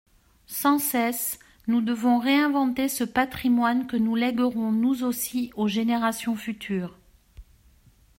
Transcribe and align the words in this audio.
Sans 0.47 0.79
cesse 0.79 1.37
nous 1.67 1.79
devons 1.79 2.17
réinventer 2.17 2.87
ce 2.89 3.03
patrimoine 3.03 3.85
que 3.85 3.97
nous 3.97 4.15
léguerons 4.15 4.71
nous 4.71 5.03
aussi 5.03 5.51
aux 5.55 5.67
générations 5.67 6.35
futures. 6.35 6.97